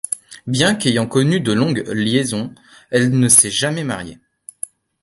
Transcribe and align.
Bien 0.47 0.73
qu'ayant 0.73 1.05
connu 1.05 1.41
de 1.41 1.53
longues 1.53 1.87
liaisons, 1.89 2.55
elle 2.89 3.11
ne 3.19 3.27
s'est 3.27 3.51
jamais 3.51 3.83
mariée. 3.83 4.17